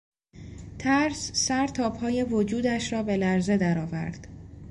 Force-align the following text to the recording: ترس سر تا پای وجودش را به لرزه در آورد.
ترس 0.79 1.31
سر 1.33 1.67
تا 1.67 1.89
پای 1.89 2.23
وجودش 2.23 2.93
را 2.93 3.03
به 3.03 3.17
لرزه 3.17 3.57
در 3.57 3.77
آورد. 3.79 4.27